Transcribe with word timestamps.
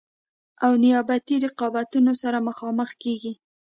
او 0.63 0.71
نیابتي 0.83 1.35
رقابتونو 1.45 2.11
سره 2.23 2.37
مخامخ 2.49 2.89
کیږي. 3.03 3.33